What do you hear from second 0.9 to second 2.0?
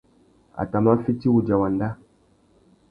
fiti wudja wanda.